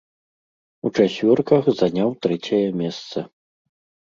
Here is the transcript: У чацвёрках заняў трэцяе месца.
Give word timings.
У 0.87 0.91
чацвёрках 0.97 1.63
заняў 1.83 2.09
трэцяе 2.27 2.63
месца. 2.81 3.17